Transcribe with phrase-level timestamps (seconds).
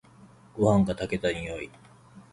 [0.57, 1.69] ごはんが炊けた匂い。